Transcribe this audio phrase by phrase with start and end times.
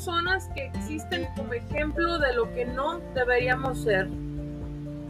[0.00, 4.08] Personas que existen como ejemplo de lo que no deberíamos ser.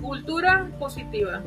[0.02, 1.41] Cultura positiva.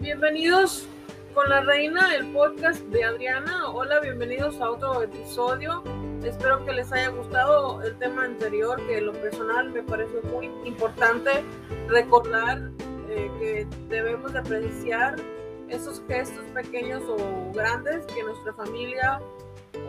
[0.00, 0.88] Bienvenidos
[1.44, 3.68] con la reina, el podcast de Adriana.
[3.68, 5.82] Hola, bienvenidos a otro episodio.
[6.24, 11.44] Espero que les haya gustado el tema anterior, que lo personal me pareció muy importante
[11.88, 12.70] recordar
[13.10, 15.16] eh, que debemos de apreciar
[15.68, 19.20] esos gestos pequeños o grandes que nuestra familia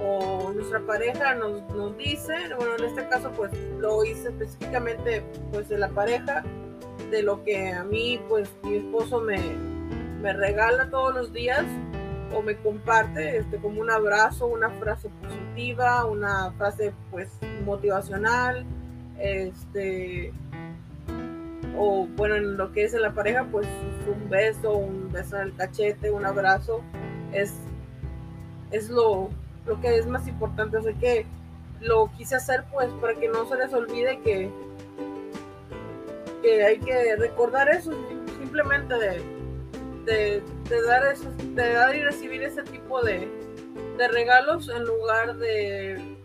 [0.02, 2.34] o nuestra pareja nos, nos dice.
[2.58, 6.44] Bueno, en este caso pues lo hice específicamente pues de la pareja,
[7.12, 9.75] de lo que a mí pues mi esposo me,
[10.22, 11.66] me regala todos los días
[12.34, 17.30] o me comparte este, como un abrazo, una frase positiva, una frase pues
[17.64, 18.66] motivacional,
[19.20, 20.34] este,
[21.78, 23.68] o bueno, en lo que es en la pareja, pues
[24.08, 26.82] un beso, un beso en el cachete, un abrazo,
[27.32, 27.54] es,
[28.72, 29.30] es lo,
[29.66, 30.78] lo que es más importante.
[30.78, 31.26] Así que
[31.82, 34.50] lo quise hacer pues para que no se les olvide que,
[36.42, 37.92] que hay que recordar eso,
[38.40, 39.35] simplemente de
[40.06, 40.42] de,
[40.88, 43.30] dar de dar y recibir ese tipo de,
[44.12, 46.18] regalos en lugar de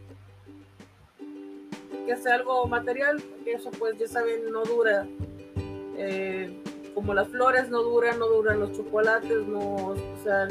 [2.06, 5.06] que sea algo material, que eso pues ya saben no dura.
[5.96, 6.62] Eh,
[6.94, 10.48] como las flores no duran, no duran los chocolates, no, o sea,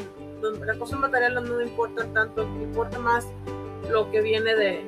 [0.66, 3.28] la cosa material no importa tanto, importa más
[3.90, 4.82] lo que viene de,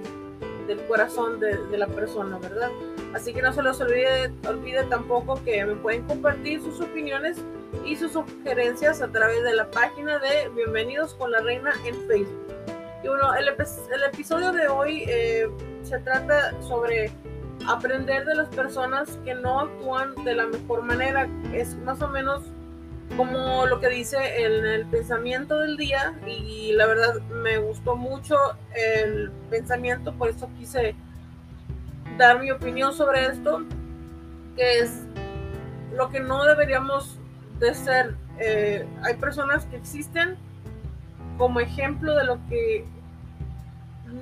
[0.67, 2.69] del corazón de, de, la persona, ¿verdad?
[3.13, 7.37] Así que no se les olvide, olvide tampoco que me pueden compartir sus opiniones
[7.85, 12.47] y sus sugerencias a través de la página de Bienvenidos con la Reina en Facebook.
[13.03, 15.49] Y bueno, el, el episodio de hoy eh,
[15.83, 17.11] se trata sobre
[17.67, 21.27] aprender de las personas que no actúan de la mejor manera.
[21.53, 22.43] Es más o menos
[23.17, 28.37] como lo que dice en el pensamiento del día y la verdad me gustó mucho
[28.75, 30.95] el pensamiento, por eso quise
[32.17, 33.63] dar mi opinión sobre esto,
[34.55, 35.03] que es
[35.93, 37.19] lo que no deberíamos
[37.61, 40.35] de ser, eh, hay personas que existen
[41.37, 42.83] como ejemplo de lo que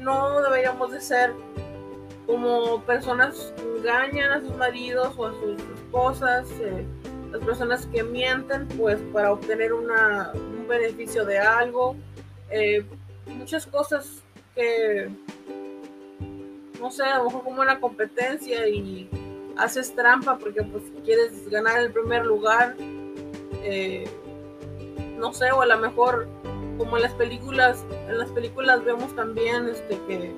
[0.02, 1.34] no deberíamos de ser
[2.28, 6.86] como personas que engañan a sus maridos o a sus esposas, eh,
[7.32, 9.88] las personas que mienten pues para obtener un
[10.68, 11.96] beneficio de algo,
[12.52, 12.86] eh,
[13.26, 14.22] muchas cosas
[14.54, 15.10] que
[16.80, 19.10] no sé, a lo mejor como una competencia y
[19.58, 22.76] haces trampa porque pues quieres ganar el primer lugar
[23.64, 24.08] eh,
[25.18, 26.28] no sé, o a lo mejor
[26.78, 30.34] como en las películas, en las películas vemos también este que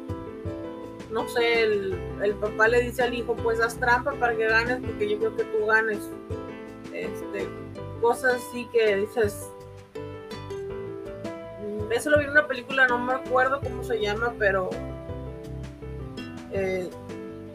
[1.11, 5.09] no sé, el, papá le dice al hijo, pues haz trampa para que ganes, porque
[5.09, 6.09] yo creo que tú ganes.
[6.93, 7.47] Este,
[7.99, 9.49] cosas así que dices.
[11.61, 14.69] Mm, eso lo vi en una película, no me acuerdo cómo se llama, pero
[16.53, 16.89] eh,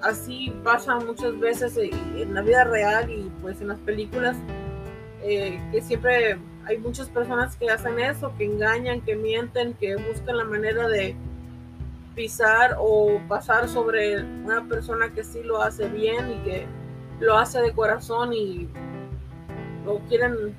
[0.03, 4.37] así pasa muchas veces en la vida real y pues en las películas
[5.29, 10.37] eh, que siempre hay muchas personas que hacen eso, que engañan, que mienten, que buscan
[10.37, 11.17] la manera de
[12.15, 16.67] pisar o pasar sobre una persona que sí lo hace bien y que
[17.19, 18.69] lo hace de corazón y
[19.85, 20.55] lo quieren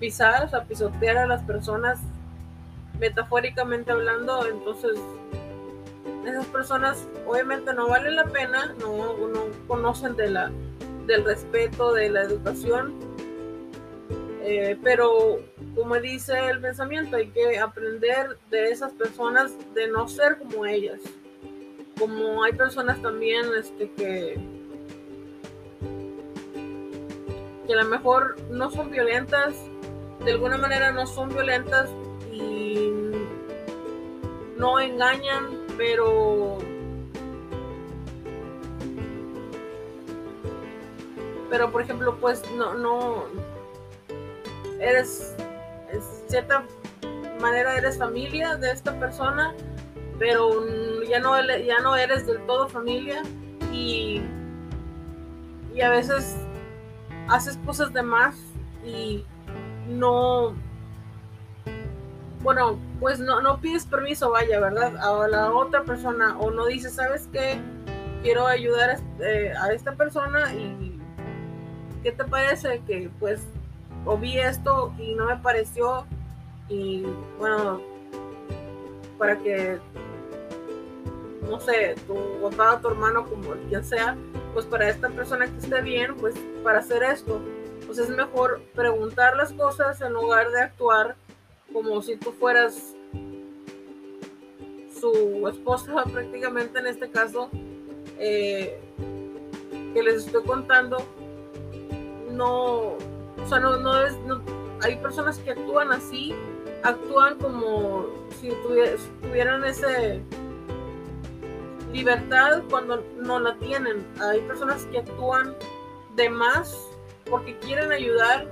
[0.00, 2.00] pisar, o sea, pisotear a las personas
[2.98, 4.98] metafóricamente hablando, entonces
[6.26, 10.50] esas personas obviamente no valen la pena, no, no conocen de la,
[11.06, 13.07] del respeto, de la educación
[14.50, 15.40] eh, pero
[15.74, 21.02] como dice el pensamiento, hay que aprender de esas personas de no ser como ellas.
[21.98, 24.40] Como hay personas también este, que,
[27.66, 29.54] que a lo mejor no son violentas,
[30.24, 31.90] de alguna manera no son violentas
[32.32, 32.90] y
[34.56, 36.56] no engañan, pero
[41.50, 43.26] pero por ejemplo pues no no
[44.80, 45.34] eres,
[45.90, 46.64] en cierta
[47.40, 49.54] manera eres familia de esta persona,
[50.18, 50.50] pero
[51.08, 53.22] ya no, ya no eres del todo familia
[53.72, 54.20] y,
[55.74, 56.36] y a veces
[57.28, 58.36] haces cosas de más
[58.84, 59.24] y
[59.88, 60.54] no,
[62.42, 64.96] bueno, pues no, no pides permiso, vaya, ¿verdad?
[64.96, 67.60] A la otra persona o no dices, ¿sabes qué?
[68.22, 70.98] Quiero ayudar a, eh, a esta persona y
[72.02, 73.40] ¿qué te parece que pues
[74.08, 76.06] o vi esto y no me pareció
[76.70, 77.04] y
[77.38, 77.80] bueno,
[79.18, 79.78] para que,
[81.42, 82.16] no sé, tu
[82.48, 84.16] papá, tu hermano, como quien sea,
[84.54, 86.34] pues para esta persona que esté bien, pues
[86.64, 87.38] para hacer esto,
[87.84, 91.14] pues es mejor preguntar las cosas en lugar de actuar
[91.70, 92.94] como si tú fueras
[94.98, 97.50] su esposa prácticamente en este caso
[98.18, 98.80] eh,
[99.92, 100.96] que les estoy contando.
[102.30, 102.96] No
[103.42, 104.40] o sea no, no es no,
[104.82, 106.34] hay personas que actúan así
[106.82, 108.06] actúan como
[108.40, 108.50] si
[109.22, 110.22] tuvieran ese
[111.92, 114.06] libertad cuando no la tienen.
[114.20, 115.54] Hay personas que actúan
[116.16, 116.76] de más
[117.28, 118.46] porque quieren ayudar.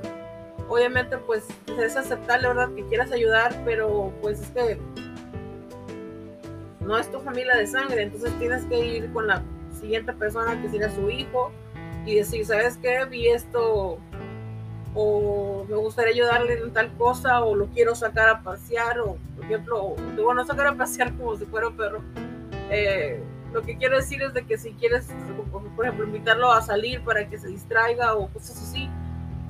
[0.68, 1.46] Obviamente, pues
[1.78, 2.70] es aceptable, ¿verdad?
[2.74, 4.78] Que quieras ayudar, pero pues es que
[6.80, 9.42] no es tu familia de sangre, entonces tienes que ir con la
[9.80, 11.50] siguiente persona que sería su hijo
[12.04, 13.04] y decir, ¿sabes qué?
[13.06, 13.98] Vi esto
[14.96, 19.44] o me gustaría ayudarle en tal cosa, o lo quiero sacar a pasear, o por
[19.44, 22.00] ejemplo, digo, no sacar a pasear como si fuera un perro.
[22.70, 23.20] Eh,
[23.52, 25.08] lo que quiero decir es de que si quieres,
[25.76, 28.88] por ejemplo, invitarlo a salir para que se distraiga o cosas así,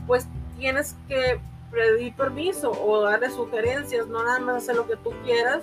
[0.07, 0.27] pues
[0.59, 1.41] tienes que
[1.71, 5.63] pedir permiso o darle sugerencias, no nada más hacer lo que tú quieras.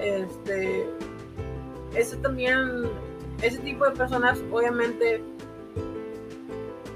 [0.00, 0.86] Este,
[1.94, 2.88] ese también,
[3.42, 5.22] ese tipo de personas, obviamente,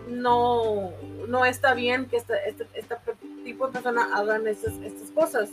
[0.08, 0.92] no,
[1.28, 2.96] no está bien que este, este,
[3.44, 5.50] tipo de persona hagan estas, estas cosas.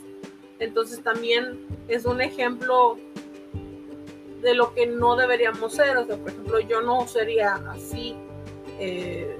[0.58, 2.98] Entonces también es un ejemplo
[4.42, 5.96] de lo que no deberíamos ser.
[5.96, 8.16] O sea, por ejemplo, yo no sería así.
[8.78, 9.36] Eh,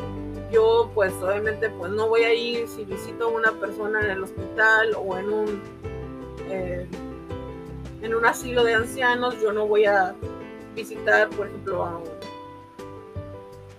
[0.52, 4.22] yo pues obviamente pues no voy a ir si visito a una persona en el
[4.22, 5.62] hospital o en un
[6.50, 6.86] eh,
[8.02, 10.14] en un asilo de ancianos yo no voy a
[10.74, 11.98] visitar por ejemplo a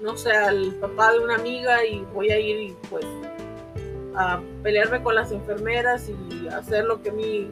[0.04, 3.06] no sé, al papá de una amiga y voy a ir pues
[4.16, 7.50] a pelearme con las enfermeras y hacer lo que mi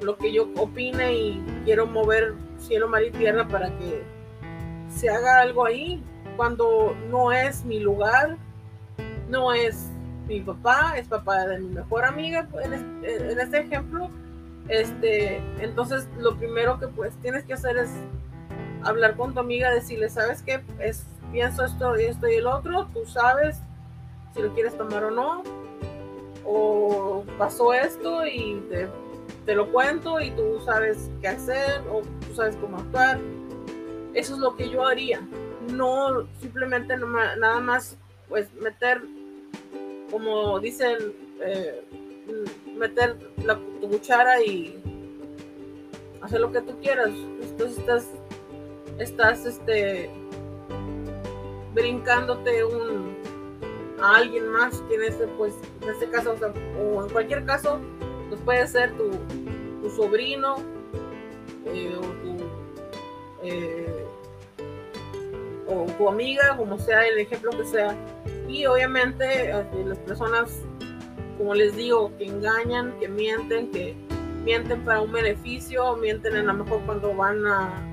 [0.00, 4.02] lo que yo opine y quiero mover cielo, mar y tierra para que
[4.88, 6.02] se haga algo ahí
[6.36, 8.36] cuando no es mi lugar,
[9.28, 9.90] no es
[10.26, 14.10] mi papá, es papá de mi mejor amiga en en este ejemplo.
[14.68, 17.90] Este, entonces lo primero que pues tienes que hacer es
[18.82, 20.60] hablar con tu amiga, decirle, ¿sabes qué?
[20.78, 21.04] Es
[21.36, 23.58] pienso esto y esto y el otro, tú sabes
[24.34, 25.42] si lo quieres tomar o no,
[26.46, 28.62] o pasó esto y
[29.44, 33.20] te, lo cuento y tú sabes qué hacer o tú sabes cómo actuar.
[34.14, 35.20] Eso es lo que yo haría,
[35.74, 37.98] no simplemente nada más
[38.30, 39.02] pues meter,
[40.10, 40.96] como dicen,
[41.42, 41.84] eh,
[42.78, 44.82] meter la, tu cuchara y
[46.22, 47.10] hacer lo que tú quieras.
[47.10, 48.08] Entonces estás,
[48.98, 50.10] estás este,
[51.76, 53.14] brincándote un,
[54.00, 56.34] a alguien más que en este, pues, en este caso,
[56.80, 57.78] o, en cualquier caso,
[58.30, 59.10] pues puede ser tu,
[59.82, 60.56] tu sobrino
[61.66, 62.44] eh, o, tu,
[63.42, 64.06] eh,
[65.68, 67.94] o tu amiga, como sea el ejemplo que sea.
[68.48, 70.62] Y obviamente eh, las personas,
[71.36, 73.94] como les digo, que engañan, que mienten, que
[74.44, 77.86] mienten para un beneficio, mienten a lo mejor cuando van a,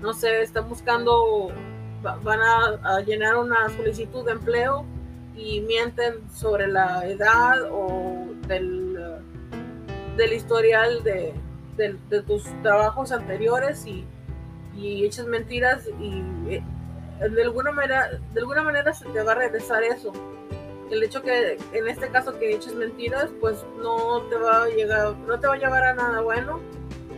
[0.00, 1.52] no sé, están buscando
[2.02, 4.84] van a, llenar una solicitud de empleo
[5.36, 8.98] y mienten sobre la edad o del,
[10.16, 11.34] del historial de,
[12.26, 14.04] tus trabajos anteriores y,
[14.76, 16.62] y echas mentiras y eh,
[17.20, 20.12] de alguna manera de alguna manera se te va a regresar eso.
[20.90, 25.16] El hecho que en este caso que eches mentiras pues no te va a llegar
[25.18, 26.60] no te va a llevar a nada bueno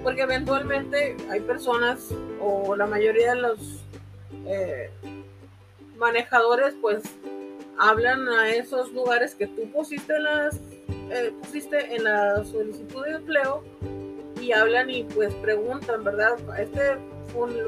[0.03, 2.09] porque eventualmente hay personas
[2.41, 3.80] o la mayoría de los
[4.47, 4.91] eh,
[5.97, 7.03] manejadores pues
[7.79, 10.61] hablan a esos lugares que tú pusiste en las
[11.11, 13.63] eh, pusiste en la solicitud de empleo
[14.41, 16.39] y hablan y pues preguntan, ¿verdad?
[16.59, 16.97] Este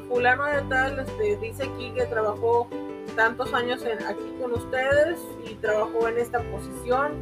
[0.08, 2.68] fulano de tal este, dice aquí que trabajó
[3.14, 7.12] tantos años en, aquí con ustedes y trabajó en esta posición.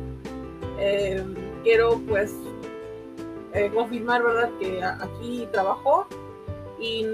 [0.79, 1.25] Eh,
[1.63, 2.35] quiero pues
[3.75, 4.51] confirmar, ¿verdad?
[4.61, 6.07] Que aquí trabajó
[6.79, 7.05] y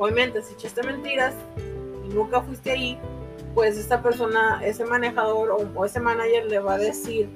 [0.00, 1.34] obviamente si echaste mentiras
[2.04, 2.98] y nunca fuiste ahí,
[3.54, 7.28] pues esta persona, ese manejador o, ese manager le va a decir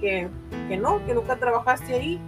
[0.00, 0.28] que,
[0.68, 2.20] que, no, que nunca trabajaste ahí.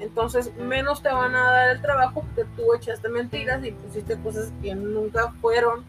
[0.00, 4.52] Entonces menos te van a dar el trabajo porque tú echaste mentiras y pusiste cosas
[4.60, 5.84] que nunca fueron,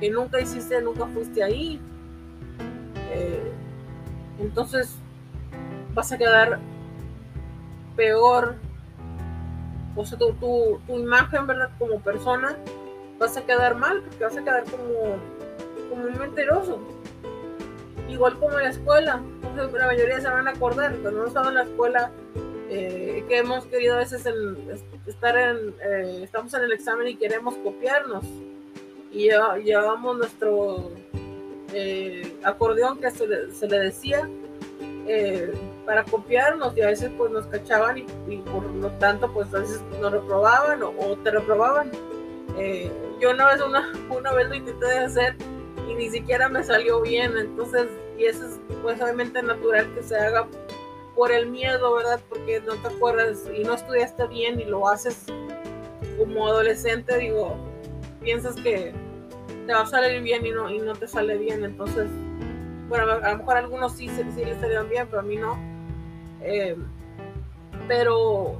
[0.00, 1.78] que nunca hiciste, nunca fuiste ahí.
[3.12, 3.52] Eh,
[4.40, 4.94] entonces
[5.94, 6.58] vas a quedar
[7.96, 8.56] peor
[9.98, 11.70] o sea, tu, tu, imagen, ¿verdad?
[11.78, 12.56] Como persona,
[13.18, 15.16] vas a quedar mal, porque vas a quedar como,
[15.90, 16.78] como un mentiroso.
[18.08, 19.20] Igual como en la escuela,
[19.56, 22.12] la mayoría se van a acordar, cuando no estaba en la escuela,
[22.70, 24.24] eh, que hemos querido a veces
[25.06, 28.24] estar en, eh, estamos en el examen y queremos copiarnos.
[29.10, 29.30] Y
[29.64, 30.92] llevamos nuestro
[31.72, 34.28] eh, acordeón que se le, decía
[35.88, 39.80] para copiarnos y a veces pues nos cachaban y, por lo tanto pues a veces
[39.98, 40.92] nos reprobaban o,
[41.24, 41.90] te reprobaban.
[43.18, 45.34] yo una vez, una, una vez lo intenté hacer
[45.88, 47.86] y ni siquiera me salió bien, entonces,
[48.18, 50.46] y eso es pues obviamente natural que se haga
[51.16, 52.20] por el miedo, ¿verdad?
[52.28, 55.24] Porque no te acuerdas y no estudiaste bien y lo haces
[56.18, 57.56] como adolescente, digo,
[58.20, 58.92] piensas que
[59.66, 61.64] te va a salir bien y no, y no te sale bien.
[61.64, 62.08] Entonces,
[62.90, 65.77] bueno, a lo mejor a algunos sí, sí les salieron bien, pero a mí no.
[66.42, 66.76] Eh,
[67.86, 68.56] pero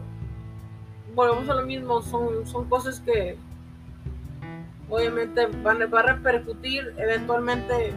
[1.14, 3.37] volvemos a lo mismo, son, son cosas que
[4.88, 7.92] obviamente van, va a repercutir eventualmente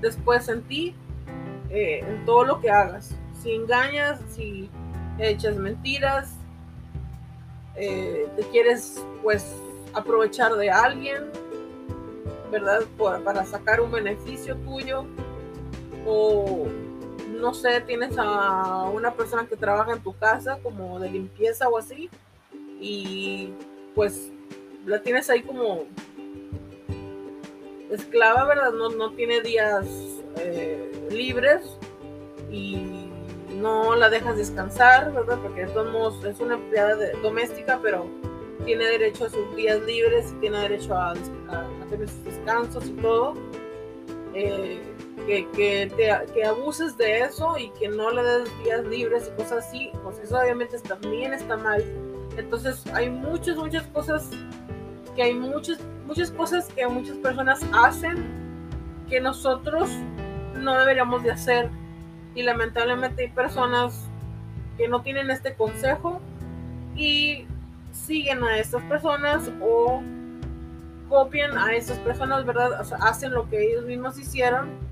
[0.00, 0.94] después en ti,
[1.70, 4.68] eh, en todo lo que hagas si engañas, si
[5.18, 6.34] echas mentiras,
[7.76, 9.56] eh, te quieres pues
[9.94, 11.30] aprovechar de alguien,
[12.50, 12.80] ¿verdad?
[13.24, 15.04] para sacar un beneficio tuyo
[16.06, 16.66] o
[17.40, 21.78] no sé, tienes a una persona que trabaja en tu casa como de limpieza o
[21.78, 22.10] así
[22.80, 23.52] y
[23.94, 24.30] pues
[24.84, 25.84] la tienes ahí como
[27.90, 28.72] esclava, ¿verdad?
[28.72, 29.86] No, no tiene días
[30.36, 31.62] eh, libres
[32.50, 33.08] y
[33.54, 35.38] no la dejas descansar, ¿verdad?
[35.42, 38.06] Porque es una empleada doméstica, pero
[38.64, 41.14] tiene derecho a sus días libres tiene derecho a,
[41.88, 43.34] tener sus descansos y todo.
[44.34, 44.95] Eh,
[45.26, 45.48] que,
[46.34, 50.18] que, abuses de eso y que no le des días libres y cosas así, pues
[50.18, 51.82] eso obviamente también está mal.
[52.36, 54.30] Entonces hay muchas, muchas cosas
[55.14, 58.24] que hay muchas, muchas cosas que muchas personas hacen
[59.08, 59.88] que nosotros
[60.54, 61.70] no deberíamos de hacer
[62.34, 64.08] y lamentablemente hay personas
[64.76, 66.20] que no tienen este consejo
[66.94, 67.46] y
[67.92, 70.02] siguen a estas personas o
[71.08, 72.80] copian a estas personas, ¿verdad?
[73.00, 74.85] Hacen lo que ellos mismos hicieron.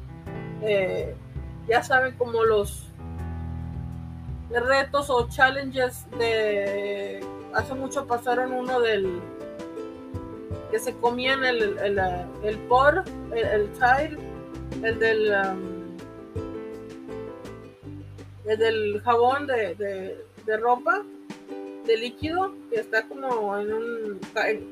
[0.66, 1.14] Eh,
[1.68, 2.88] ya saben como los
[4.50, 7.21] retos o challenges de
[7.52, 9.21] hace mucho pasaron uno del
[10.71, 11.99] que se comían el, el,
[12.42, 13.04] el, por,
[13.35, 14.18] el, child,
[14.83, 15.85] el del um,
[18.47, 20.16] el jabón de,
[20.61, 21.02] ropa
[21.87, 24.21] de líquido que está como en un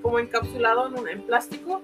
[0.03, 1.83] como encapsulado en, un, en plástico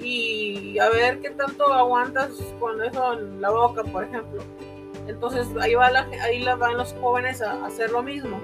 [0.00, 4.42] y a ver qué tanto aguantas con eso en la boca por ejemplo.
[5.06, 8.40] Entonces ahí va la, ahí la van los jóvenes a, hacer lo mismo.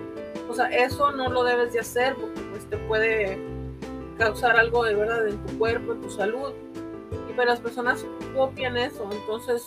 [0.49, 3.39] O sea eso no lo debes de hacer porque pues te puede
[4.19, 6.53] causar algo de verdad en tu cuerpo en tu salud.
[7.31, 9.09] Y pero las personas copian eso.
[9.11, 9.67] Entonces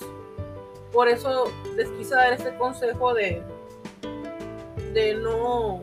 [0.94, 3.42] por eso les quise dar este consejo de,
[4.94, 5.82] de no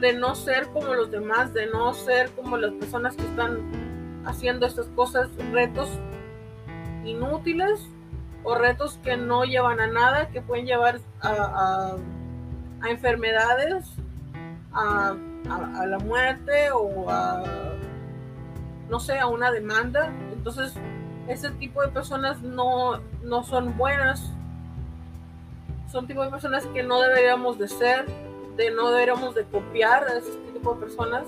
[0.00, 3.85] de no ser como los demás, de no ser como las personas que están
[4.26, 5.88] haciendo estas cosas, retos
[7.04, 7.80] inútiles
[8.42, 11.96] o retos que no llevan a nada, que pueden llevar a,
[12.88, 13.86] enfermedades,
[14.72, 15.16] a,
[15.48, 17.42] a, la muerte o a,
[18.88, 20.12] no sé, a una demanda.
[20.32, 20.74] Entonces,
[21.28, 24.30] ese tipo de personas no, no son buenas.
[25.90, 28.06] Son tipo de personas que no deberíamos de ser,
[28.56, 31.24] de no deberíamos de copiar a ese tipo de personas.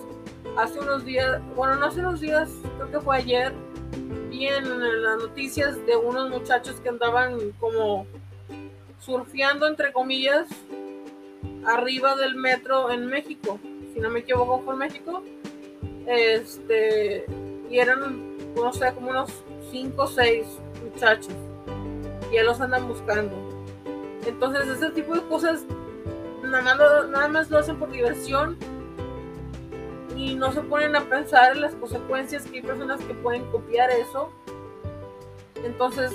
[0.58, 3.52] Hace unos días, bueno, no hace unos días, creo que fue ayer,
[4.28, 8.08] vi en las noticias de unos muchachos que andaban como
[8.98, 10.48] surfeando, entre comillas,
[11.64, 13.60] arriba del metro en México.
[13.94, 15.22] Si no me equivoco, fue en México.
[16.08, 17.24] Este,
[17.70, 19.30] y eran, no sé, como unos
[19.70, 20.44] cinco o seis
[20.82, 21.34] muchachos
[22.32, 23.36] y ya los andan buscando.
[24.26, 25.64] Entonces, ese tipo de cosas
[26.42, 28.58] nada más, nada más lo hacen por diversión
[30.18, 33.88] y no se ponen a pensar en las consecuencias que hay personas que pueden copiar
[33.90, 34.30] eso.
[35.64, 36.12] Entonces,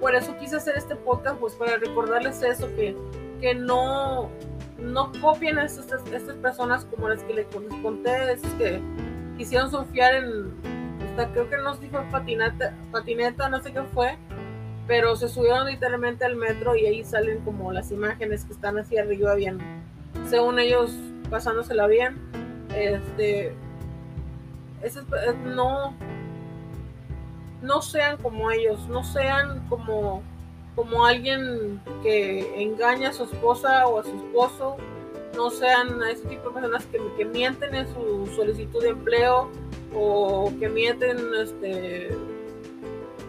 [0.00, 2.96] por eso quise hacer este podcast, pues para recordarles eso, que,
[3.40, 4.28] que no,
[4.78, 7.46] no copien a estas, estas personas como las que les
[7.80, 8.80] conté, esas que
[9.38, 10.52] quisieron surfear en,
[11.32, 14.18] creo que no sé si fue patineta, patineta, no sé qué fue,
[14.88, 19.02] pero se subieron literalmente al metro y ahí salen como las imágenes que están hacia
[19.02, 19.58] arriba bien,
[20.28, 20.92] según ellos
[21.30, 22.18] pasándosela bien,
[22.74, 23.54] este,
[25.44, 25.94] no,
[27.62, 30.22] no sean como ellos, no sean como,
[30.74, 34.76] como alguien que engaña a su esposa o a su esposo,
[35.36, 39.50] no sean ese tipo de personas que, que mienten en su solicitud de empleo
[39.94, 42.16] o que mienten este,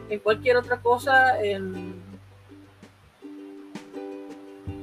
[0.10, 2.04] en cualquier otra cosa, en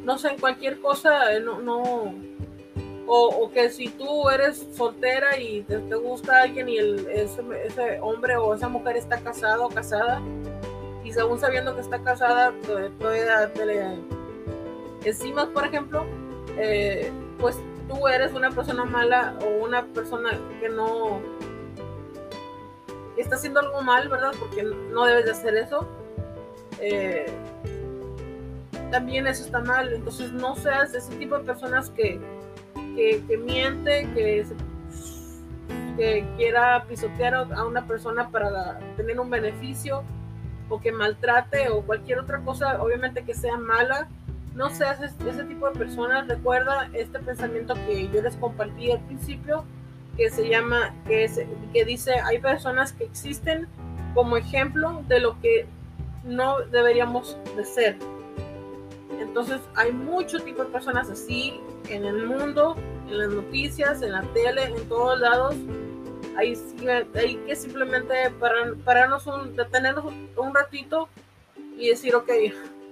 [0.04, 2.12] no sé, en cualquier cosa, eh, no
[3.06, 8.36] o, que si tú eres soltera y te, gusta alguien y el, ese, ese, hombre
[8.36, 10.20] o esa mujer está casado o casada,
[11.04, 12.52] y según sabiendo que está casada,
[12.98, 13.82] todavía te le
[15.04, 16.06] encima, por ejemplo,
[16.56, 21.20] eh, pues tú eres una persona mala o una persona que no
[23.16, 24.32] está haciendo algo mal, ¿verdad?
[24.38, 25.86] Porque no debes de hacer eso.
[26.80, 27.26] Eh,
[28.90, 29.92] también eso está mal.
[29.92, 32.20] Entonces no seas ese tipo de personas que,
[32.94, 34.46] que, miente, que,
[36.36, 40.02] quiera pisotear a una persona para tener un beneficio
[40.68, 44.08] o que maltrate o cualquier otra cosa, obviamente que sea mala.
[44.54, 46.28] No seas ese tipo de personas.
[46.28, 49.64] Recuerda este pensamiento que yo les compartí al principio,
[50.16, 53.66] que se llama, que dice, hay personas que existen
[54.14, 55.66] como ejemplo de lo que
[56.24, 57.96] no deberíamos de ser.
[59.20, 62.76] Entonces hay mucho tipo de personas así en el mundo,
[63.08, 65.54] en las noticias, en la tele, en todos lados.
[66.36, 66.58] Hay,
[67.14, 68.14] hay que simplemente
[68.84, 71.08] pararnos, un, detenernos un ratito
[71.76, 72.30] y decir, ok,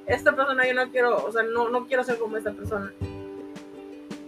[0.07, 2.93] esta persona yo no quiero, o sea, no, no quiero ser como esta persona.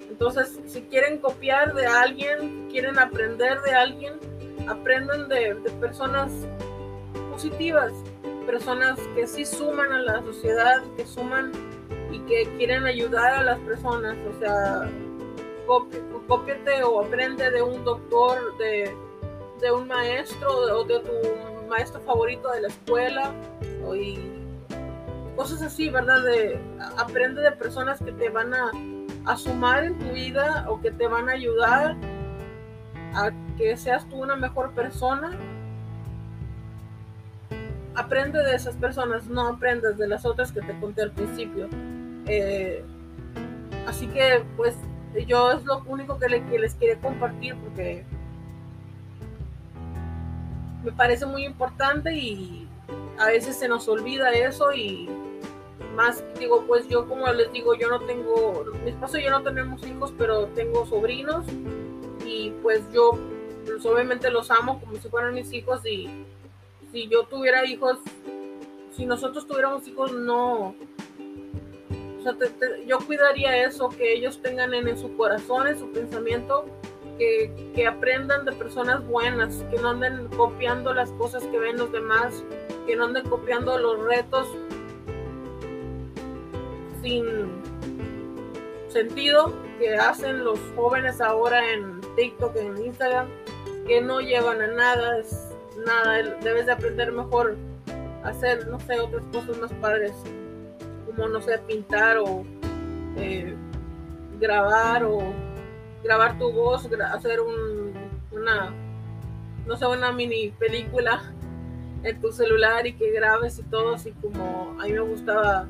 [0.08, 4.14] Entonces, si quieren copiar de alguien, quieren aprender de alguien,
[4.68, 6.30] aprendan de, de personas
[7.32, 7.92] positivas,
[8.46, 11.52] personas que sí suman a la sociedad, que suman
[12.12, 14.16] y que quieren ayudar a las personas.
[14.28, 14.88] O sea,
[16.28, 18.94] cópiate o aprende de un doctor, de,
[19.60, 23.32] de un maestro o de tu maestro favorito de la escuela
[23.94, 24.18] y
[25.36, 26.22] cosas así, ¿verdad?
[26.22, 26.60] De,
[26.98, 28.70] aprende de personas que te van a,
[29.24, 31.96] a sumar en tu vida o que te van a ayudar
[33.14, 35.30] a que seas tú una mejor persona
[37.94, 41.68] aprende de esas personas, no aprendas de las otras que te conté al principio.
[42.26, 42.84] Eh,
[43.86, 44.76] así que pues
[45.26, 48.04] yo es lo único que, les quiero compartir porque
[50.84, 52.68] me parece muy importante y
[53.18, 55.08] a veces se nos olvida eso y
[55.94, 59.42] más digo pues yo como les digo yo no tengo mi esposo y yo no
[59.42, 61.44] tenemos hijos pero tengo sobrinos
[62.24, 63.18] y pues yo
[63.64, 66.08] pues, obviamente los amo como si fueran mis hijos y
[66.90, 67.98] si yo tuviera hijos
[68.96, 70.74] si nosotros tuviéramos hijos no
[72.86, 76.64] yo cuidaría eso, que ellos tengan en, su corazón, en su pensamiento,
[77.18, 82.44] que, aprendan de personas buenas, que no anden copiando las cosas que ven los demás,
[82.86, 84.48] que no anden copiando los retos
[87.02, 87.24] sin
[88.88, 93.28] sentido que hacen los jóvenes ahora en TikTok, en Instagram,
[93.86, 95.48] que no llevan a nada, es
[95.84, 97.56] nada, debes de aprender mejor
[98.22, 100.12] a hacer, no sé, otras cosas más padres
[101.14, 102.44] como, no sé, pintar o
[103.16, 103.54] eh,
[104.40, 105.20] grabar o
[106.02, 107.92] grabar tu voz, hacer un,
[108.32, 108.72] una,
[109.66, 111.32] no sé, una mini película
[112.02, 115.66] en tu celular y que grabes y todo, así como a mí me gustaba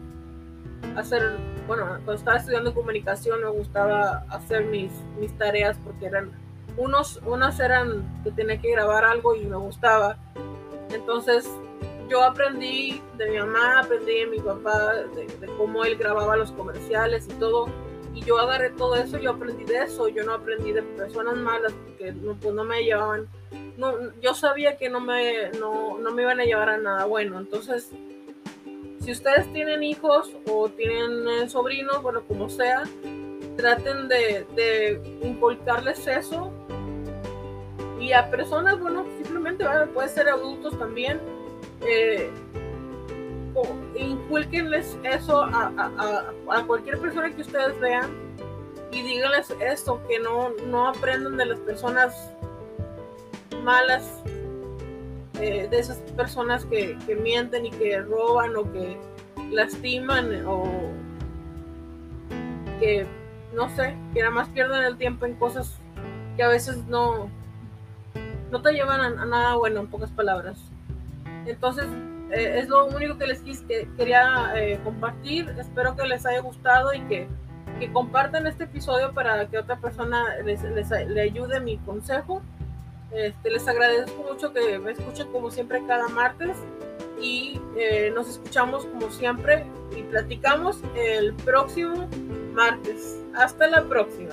[0.97, 6.31] hacer, bueno, cuando estaba estudiando comunicación me gustaba hacer mis, mis tareas porque eran,
[6.77, 10.17] unos, unas eran que tenía que grabar algo y me gustaba,
[10.91, 11.49] entonces
[12.13, 17.27] yo aprendí de mi mamá, aprendí de mi papá, de, cómo él grababa los comerciales
[17.27, 17.71] y todo.
[18.15, 21.73] Y yo agarré todo eso, yo aprendí de eso, yo no aprendí de personas malas
[21.73, 23.27] porque no, pues no me llevaban,
[23.79, 27.39] no, yo sabía que no me, no, no me iban a llevar a nada bueno.
[27.39, 27.91] Entonces,
[29.01, 32.83] si ustedes tienen hijos o tienen eh, sobrinos, bueno, como sea,
[33.57, 36.53] traten de, de inculcarles eso.
[37.99, 41.19] Y a personas, bueno, simplemente puede ser adultos también,
[41.87, 42.31] eh,
[43.97, 46.33] inculquenles eso a,
[46.67, 48.11] cualquier persona que ustedes vean
[48.91, 52.31] y díganles esto, que no, no aprendan de las personas
[53.63, 54.23] malas,
[55.41, 58.99] eh, de esas personas que, mienten y que roban o que
[59.51, 60.65] lastiman o
[62.81, 63.07] que,
[63.55, 65.79] no sé, que nada más pierden el tiempo en cosas
[66.37, 67.31] que a veces no,
[68.51, 70.72] no te llevan a nada bueno, en pocas palabras.
[71.47, 71.87] Entonces,
[72.31, 75.55] eh, es lo único que les que quería eh, compartir.
[75.59, 77.29] Espero que les haya gustado y que,
[77.79, 82.43] que compartan este episodio para que otra persona les, les le ayude mi consejo.
[83.13, 86.57] Este, les agradezco mucho que me escuchen como siempre cada martes
[87.21, 92.09] y eh, nos escuchamos como siempre y platicamos el próximo
[92.55, 93.19] martes.
[93.35, 94.33] Hasta la próxima.